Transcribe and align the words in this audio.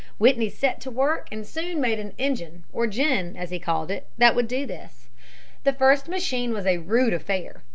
Whitney 0.17 0.49
set 0.49 0.81
to 0.81 0.89
work 0.89 1.27
and 1.31 1.45
soon 1.45 1.79
made 1.79 1.99
an 1.99 2.13
engine 2.17 2.63
or 2.73 2.87
gin, 2.87 3.37
as 3.37 3.51
he 3.51 3.59
called 3.59 3.91
it, 3.91 4.07
that 4.17 4.33
would 4.35 4.47
do 4.47 4.65
this. 4.65 5.09
The 5.63 5.73
first 5.73 6.07
machine 6.09 6.53
was 6.53 6.65
a 6.65 6.79
rude 6.79 7.13
affair. 7.13 7.61